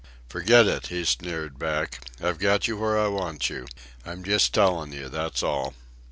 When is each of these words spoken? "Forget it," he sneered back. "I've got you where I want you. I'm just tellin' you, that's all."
"Forget 0.29 0.65
it," 0.65 0.87
he 0.87 1.05
sneered 1.05 1.59
back. 1.59 1.99
"I've 2.19 2.39
got 2.39 2.67
you 2.67 2.75
where 2.75 2.97
I 2.99 3.07
want 3.07 3.51
you. 3.51 3.67
I'm 4.03 4.23
just 4.23 4.51
tellin' 4.51 4.91
you, 4.93 5.09
that's 5.09 5.43
all." 5.43 5.75